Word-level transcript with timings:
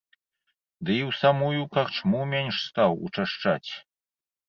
Ды 0.87 0.91
і 1.01 1.03
ў 1.09 1.19
самую 1.21 1.61
карчму 1.77 2.25
менш 2.33 2.55
стаў 2.67 3.01
учашчаць. 3.07 3.71